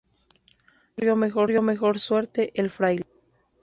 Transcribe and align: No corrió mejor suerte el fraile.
No 0.97 1.29
corrió 1.29 1.61
mejor 1.61 1.99
suerte 1.99 2.51
el 2.59 2.71
fraile. 2.71 3.05